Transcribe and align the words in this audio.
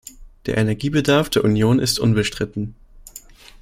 Der 0.47 0.57
Energiebedarf 0.57 1.29
der 1.29 1.43
Union 1.43 1.77
ist 1.77 1.99
unbestritten. 1.99 2.73